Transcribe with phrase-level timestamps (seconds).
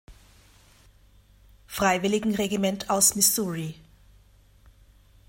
[1.67, 3.75] Freiwilligenregiment aus Missouri.